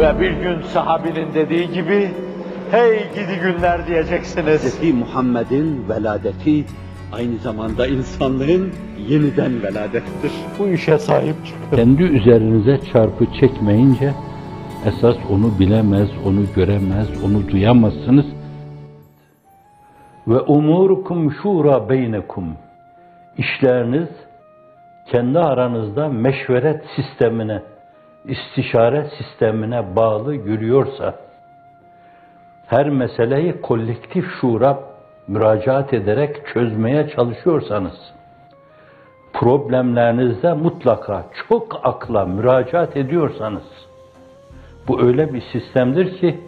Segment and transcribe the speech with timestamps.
[0.00, 2.10] Ve bir gün sahabinin dediği gibi,
[2.70, 4.80] hey gidi günler diyeceksiniz.
[4.80, 4.94] Hz.
[4.94, 6.64] Muhammed'in veladeti
[7.12, 8.72] aynı zamanda insanlığın
[9.08, 10.32] yeniden veladettir.
[10.58, 11.76] Bu işe sahip çıkın.
[11.76, 14.12] Kendi üzerinize çarpı çekmeyince
[14.86, 18.26] esas onu bilemez, onu göremez, onu duyamazsınız.
[20.28, 22.44] Ve umurukum şura beynekum.
[23.38, 24.08] İşleriniz
[25.10, 27.62] kendi aranızda meşveret sistemine,
[28.24, 31.14] istişare sistemine bağlı yürüyorsa,
[32.66, 34.78] her meseleyi kolektif şura
[35.28, 38.12] müracaat ederek çözmeye çalışıyorsanız,
[39.32, 43.62] problemlerinizde mutlaka çok akla müracaat ediyorsanız,
[44.88, 46.40] bu öyle bir sistemdir ki,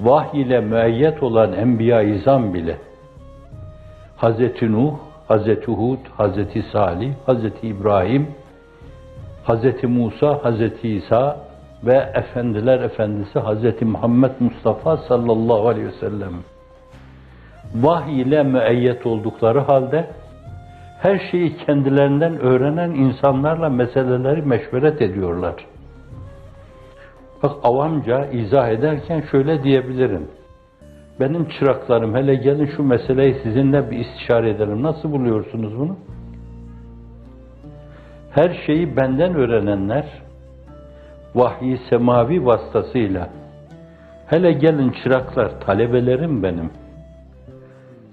[0.00, 2.78] vahiy ile müeyyet olan Enbiya-i İzam bile,
[4.16, 4.62] Hz.
[4.62, 4.94] Nuh,
[5.28, 5.66] Hz.
[5.66, 6.64] Hud, Hz.
[6.72, 7.44] Salih, Hz.
[7.62, 8.26] İbrahim,
[9.46, 9.84] Hz.
[9.84, 10.84] Musa, Hz.
[10.84, 11.36] İsa
[11.84, 13.82] ve Efendiler Efendisi Hz.
[13.82, 16.32] Muhammed Mustafa sallallahu aleyhi ve sellem
[17.74, 20.06] vahiy ile müeyyet oldukları halde
[20.98, 25.54] her şeyi kendilerinden öğrenen insanlarla meseleleri meşveret ediyorlar.
[27.42, 30.28] Bak avamca izah ederken şöyle diyebilirim.
[31.20, 34.82] Benim çıraklarım hele gelin şu meseleyi sizinle bir istişare edelim.
[34.82, 35.96] Nasıl buluyorsunuz bunu?
[38.34, 40.04] Her şeyi benden öğrenenler
[41.34, 43.28] vahyi semavi vasıtasıyla
[44.26, 46.70] hele gelin çıraklar, talebelerim benim.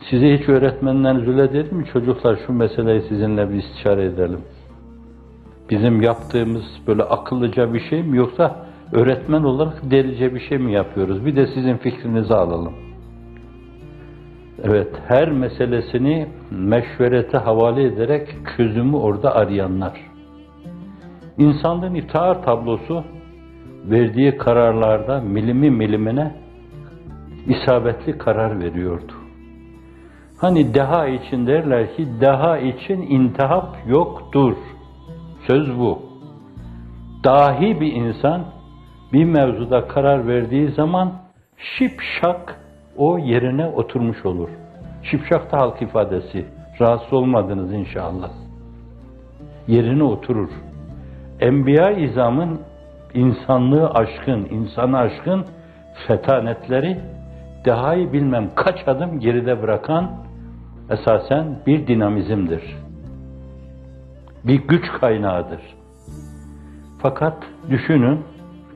[0.09, 1.85] Size hiç öğretmenleriniz öyle dedi mi?
[1.93, 4.41] Çocuklar şu meseleyi sizinle bir istişare edelim.
[5.69, 11.25] Bizim yaptığımız böyle akıllıca bir şey mi yoksa öğretmen olarak delice bir şey mi yapıyoruz?
[11.25, 12.73] Bir de sizin fikrinizi alalım.
[14.63, 20.08] Evet, her meselesini meşverete havale ederek çözümü orada arayanlar.
[21.39, 23.03] İnsanlığın itaat tablosu
[23.85, 26.35] verdiği kararlarda milimi milimine
[27.47, 29.11] isabetli karar veriyordu.
[30.41, 34.55] Hani deha için derler ki deha için intihap yoktur.
[35.47, 35.99] Söz bu.
[37.23, 38.45] Dahi bir insan
[39.13, 41.13] bir mevzuda karar verdiği zaman
[41.57, 42.59] şipşak
[42.97, 44.49] o yerine oturmuş olur.
[45.03, 46.45] Şipşak da halk ifadesi.
[46.81, 48.31] Rahatsız olmadınız inşallah.
[49.67, 50.49] Yerine oturur.
[51.39, 52.59] Enbiya izamın
[53.13, 55.45] insanlığı aşkın, insanı aşkın
[56.07, 56.99] fetanetleri
[57.65, 60.11] dehayı bilmem kaç adım geride bırakan
[60.89, 62.63] esasen bir dinamizmdir.
[64.43, 65.61] Bir güç kaynağıdır.
[67.01, 67.37] Fakat
[67.69, 68.19] düşünün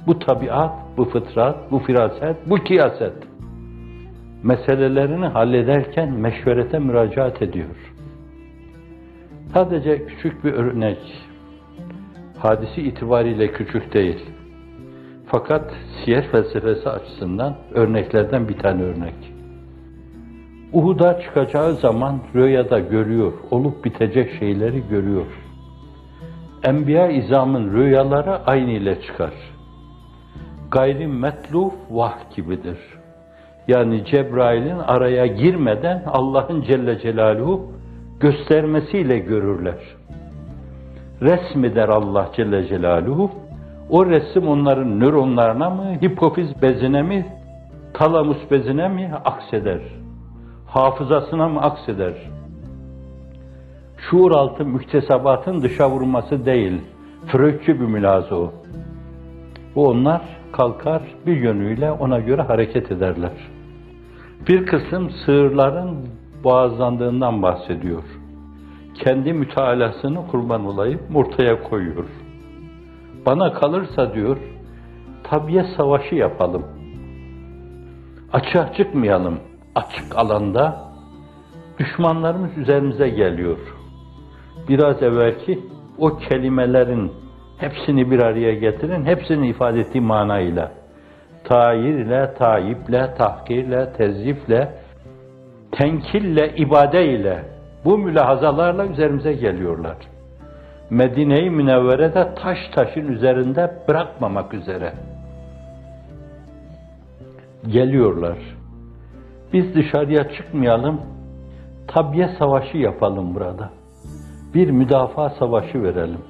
[0.07, 3.13] bu tabiat, bu fıtrat, bu firaset, bu kiyaset
[4.43, 7.93] meselelerini hallederken meşverete müracaat ediyor.
[9.53, 10.99] Sadece küçük bir örnek,
[12.43, 14.19] hadisi itibariyle küçük değil.
[15.25, 15.73] Fakat
[16.05, 19.15] siyer felsefesi açısından örneklerden bir tane örnek.
[20.73, 25.25] Uhud'a çıkacağı zaman rüyada görüyor, olup bitecek şeyleri görüyor.
[26.63, 29.33] Enbiya izamın rüyaları aynı ile çıkar.
[30.71, 32.77] Gayri metluf vah gibidir.
[33.67, 37.71] Yani Cebrail'in araya girmeden Allah'ın Celle Celaluhu
[38.19, 39.79] göstermesiyle görürler.
[41.23, 43.31] Resmeder Allah Celle Celaluhu.
[43.89, 47.25] O resim onların nöronlarına mı, hipofiz bezine mi,
[47.93, 49.81] talamus bezine mi akseder?
[50.67, 52.13] Hafızasına mı akseder?
[53.97, 56.81] Şuur altı müktesebatın dışa vurması değil,
[57.27, 58.53] Freudçu bir mülazo o.
[59.75, 63.31] Bu onlar kalkar bir yönüyle ona göre hareket ederler.
[64.47, 65.97] Bir kısım sığırların
[66.43, 68.03] boğazlandığından bahsediyor.
[68.93, 72.05] Kendi mütalasını kurban olayıp ortaya koyuyor.
[73.25, 74.37] Bana kalırsa diyor,
[75.23, 76.63] tabiye savaşı yapalım.
[78.33, 79.39] Açığa çıkmayalım.
[79.75, 80.93] Açık alanda
[81.79, 83.57] düşmanlarımız üzerimize geliyor.
[84.69, 85.59] Biraz evvelki
[85.97, 87.11] o kelimelerin
[87.57, 90.71] hepsini bir araya getirin, hepsini ifade ettiği manayla.
[91.43, 94.71] Tayirle, tayiple, tahkirle, tezifle,
[95.71, 97.52] tenkille, ibadeyle,
[97.85, 99.97] bu mülahazalarla üzerimize geliyorlar.
[100.89, 104.93] Medine-i Münevvere'de taş taşın üzerinde bırakmamak üzere
[107.67, 108.37] geliyorlar.
[109.53, 111.01] Biz dışarıya çıkmayalım,
[111.87, 113.69] tabiye savaşı yapalım burada.
[114.53, 116.21] Bir müdafaa savaşı verelim.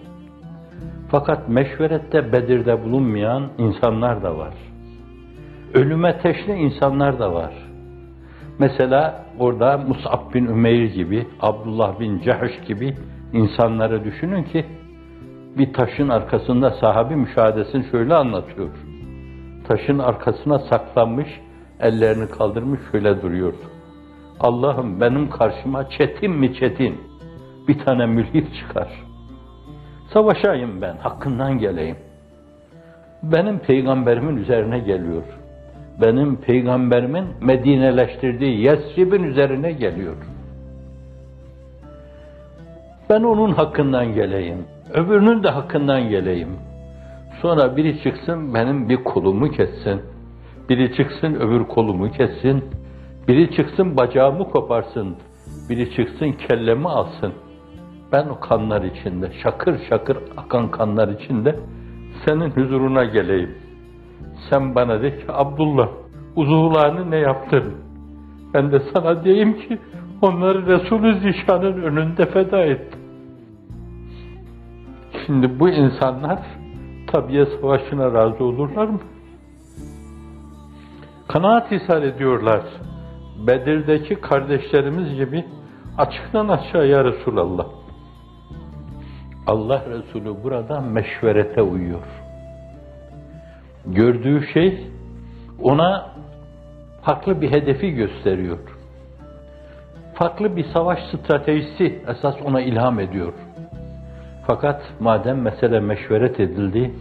[1.11, 4.53] Fakat meşverette Bedir'de bulunmayan insanlar da var.
[5.73, 7.53] Ölüme teşne insanlar da var.
[8.59, 12.97] Mesela orada Mus'ab bin Ümeyr gibi, Abdullah bin Cahş gibi
[13.33, 14.65] insanları düşünün ki
[15.57, 18.69] bir taşın arkasında sahabi müşahadesini şöyle anlatıyor.
[19.67, 21.27] Taşın arkasına saklanmış,
[21.79, 23.63] ellerini kaldırmış şöyle duruyordu.
[24.39, 26.97] Allah'ım benim karşıma çetin mi çetin
[27.67, 28.89] bir tane mülhit çıkar.
[30.13, 31.97] Savaşayım ben, hakkından geleyim.
[33.23, 35.23] Benim peygamberimin üzerine geliyor.
[36.01, 40.15] Benim peygamberimin Medineleştirdiği Yesrib'in üzerine geliyor.
[43.09, 44.57] Ben onun hakkından geleyim.
[44.93, 46.49] Öbürünün de hakkından geleyim.
[47.41, 50.01] Sonra biri çıksın benim bir kolumu kessin.
[50.69, 52.63] Biri çıksın öbür kolumu kessin.
[53.27, 55.15] Biri çıksın bacağımı koparsın.
[55.69, 57.33] Biri çıksın kellemi alsın.
[58.11, 61.59] Ben o kanlar içinde, şakır şakır akan kanlar içinde
[62.25, 63.55] senin huzuruna geleyim.
[64.49, 65.87] Sen bana de ki Abdullah
[66.35, 67.73] uzuvlarını ne yaptın?
[68.53, 69.79] Ben de sana diyeyim ki
[70.21, 72.99] onları Resulü Zişan'ın önünde feda ettim.
[75.25, 76.39] Şimdi bu insanlar
[77.07, 78.99] tabiye savaşına razı olurlar mı?
[81.27, 82.61] Kanaat ishal ediyorlar.
[83.47, 85.45] Bedir'deki kardeşlerimiz gibi
[85.97, 87.65] açıktan aşağıya Resulallah.
[89.47, 92.23] Allah Resulü burada meşverete uyuyor.
[93.85, 94.87] Gördüğü şey
[95.61, 96.13] ona
[97.01, 98.59] farklı bir hedefi gösteriyor.
[100.13, 103.33] Farklı bir savaş stratejisi esas ona ilham ediyor.
[104.47, 106.93] Fakat madem mesele meşveret edildi,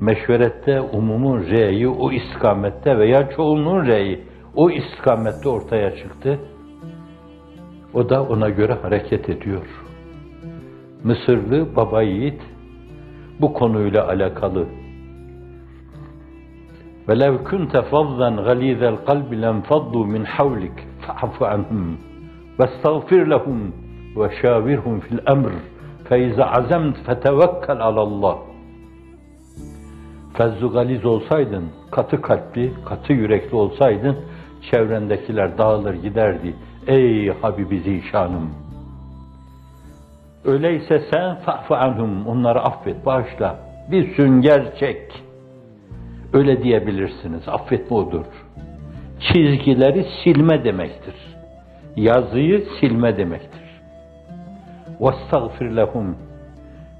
[0.00, 4.24] meşverette umumun reyi o istikamette veya çoğunluğun reyi
[4.54, 6.38] o istikamette ortaya çıktı.
[7.94, 9.66] O da ona göre hareket ediyor.
[11.04, 12.42] Mısırlı baba yiğit
[13.40, 14.66] bu konuyla alakalı
[17.07, 21.85] وَلَوْ كُنْتَ فَضًّا غَلِيظَ الْقَلْبِ لَنْفَضُّوا مِنْ حَوْلِكَ فَاعْفُ عَنْهُمْ
[22.59, 23.59] وَاسْتَغْفِرْ لَهُمْ
[24.19, 25.53] وَشَاوِرْهُمْ فِي الْأَمْرِ
[26.09, 28.37] فَاِذَا عَزَمْتَ فَتَوَكَّلْ عَلَى اللّٰهِ
[30.37, 34.17] Fezzu galiz olsaydın, katı kalpli, katı yürekli olsaydın,
[34.71, 36.55] çevrendekiler dağılır giderdi.
[36.87, 38.49] Ey Habibi Zişanım!
[40.45, 43.59] Öyleyse sen fa'fu anhum, onları affet, bağışla.
[43.91, 45.23] Bir sünger çek.
[46.35, 47.47] Öyle diyebilirsiniz.
[47.47, 48.25] Affetme odur.
[49.19, 51.15] Çizgileri silme demektir.
[51.95, 53.61] Yazıyı silme demektir.
[54.99, 56.13] وَاسْتَغْفِرْ لَهُمْ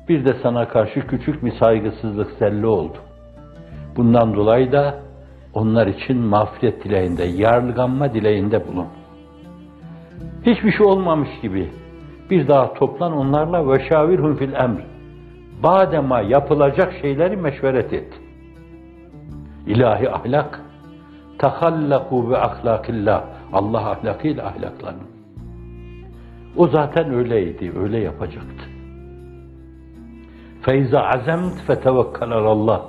[0.10, 2.98] Bir de sana karşı küçük bir saygısızlık zelli oldu.
[3.96, 5.00] Bundan dolayı da
[5.54, 8.88] onlar için mağfiret dileğinde, yargılanma dileğinde bulun.
[10.46, 11.70] Hiçbir şey olmamış gibi
[12.30, 14.82] bir daha toplan onlarla ve şavirhum fil emr.
[15.64, 18.14] Badema yapılacak şeyleri meşveret et.
[19.67, 20.61] İlahi ahlak,
[21.39, 23.25] tahallaku ve ahlakillah.
[23.53, 25.07] Allah ahlakıyla ahlaklanın.
[26.57, 28.65] O zaten öyleydi, öyle yapacaktı.
[30.63, 32.83] Feyza azemt fetevekkal Allah.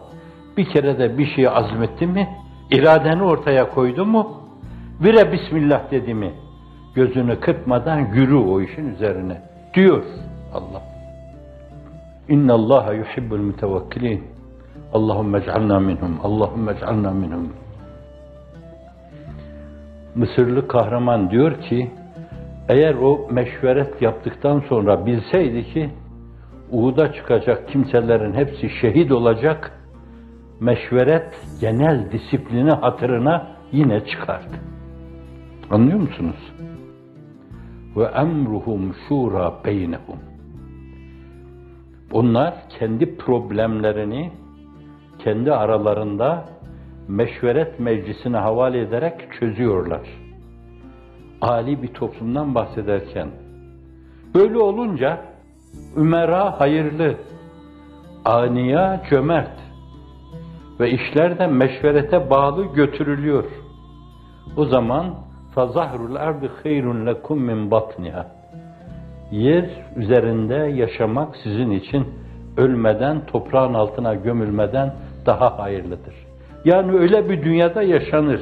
[0.58, 2.30] Bir kere de bir şeye azmetti mi,
[2.72, 4.42] iradeni ortaya koydu mu,
[5.04, 6.34] vire bismillah dedi mi,
[6.96, 9.42] gözünü kırpmadan yürü o işin üzerine
[9.74, 10.04] diyor
[10.54, 10.82] Allah.
[12.30, 14.37] İnna Allah yuhibbul mutevekkilin.
[14.94, 16.20] Allahumme ec'alna minhum.
[16.24, 17.54] Allahumme ec'alna minhum.
[20.16, 21.92] Mısırlı kahraman diyor ki,
[22.70, 25.90] eğer o meşveret yaptıktan sonra bilseydi ki,
[26.72, 29.72] Uhud'a çıkacak kimselerin hepsi şehit olacak,
[30.60, 34.56] meşveret genel disiplini hatırına yine çıkardı.
[35.70, 36.54] Anlıyor musunuz?
[37.96, 40.20] Ve emruhum şura beynehum.
[42.12, 44.32] Onlar kendi problemlerini
[45.28, 46.44] kendi aralarında
[47.08, 50.02] meşveret meclisine havale ederek çözüyorlar.
[51.42, 53.28] Ali bir toplumdan bahsederken
[54.36, 55.22] böyle olunca
[55.98, 57.16] ümera hayırlı,
[58.26, 59.60] aniya cömert
[60.80, 63.46] ve işler de meşverete bağlı götürülüyor.
[64.58, 65.16] O zaman
[65.56, 68.28] fazahrul ardı hayrun lekum min batniha.
[69.32, 72.08] Yer üzerinde yaşamak sizin için
[72.58, 74.94] ölmeden, toprağın altına gömülmeden
[75.28, 76.16] daha hayırlıdır.
[76.66, 78.42] Yani öyle bir dünyada yaşanır.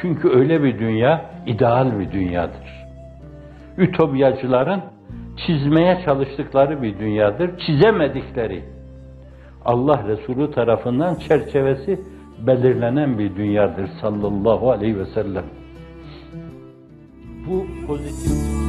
[0.00, 2.86] Çünkü öyle bir dünya ideal bir dünyadır.
[3.78, 4.80] Ütopyacıların
[5.46, 8.64] çizmeye çalıştıkları bir dünyadır, çizemedikleri.
[9.64, 12.00] Allah Resulü tarafından çerçevesi
[12.46, 15.44] belirlenen bir dünyadır sallallahu aleyhi ve sellem.
[17.46, 18.59] Bu pozitif